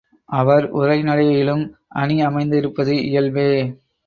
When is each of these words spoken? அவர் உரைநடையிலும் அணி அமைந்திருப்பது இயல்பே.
அவர் 0.29 0.65
உரைநடையிலும் 0.71 1.61
அணி 1.95 2.17
அமைந்திருப்பது 2.21 2.95
இயல்பே. 3.03 3.47